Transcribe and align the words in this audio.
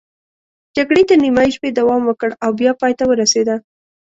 جګړې 0.75 1.03
تر 1.09 1.17
نیمايي 1.23 1.51
شپې 1.55 1.69
دوام 1.79 2.01
وکړ 2.05 2.29
او 2.43 2.51
بیا 2.59 2.71
پای 2.81 2.93
ته 2.99 3.03
ورسېده. 3.07 3.55